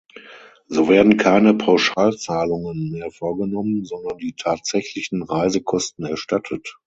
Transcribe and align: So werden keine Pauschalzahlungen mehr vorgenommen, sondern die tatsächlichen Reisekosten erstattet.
So 0.65 0.89
werden 0.89 1.17
keine 1.17 1.53
Pauschalzahlungen 1.53 2.89
mehr 2.89 3.11
vorgenommen, 3.11 3.85
sondern 3.85 4.17
die 4.17 4.33
tatsächlichen 4.35 5.21
Reisekosten 5.21 6.05
erstattet. 6.07 6.79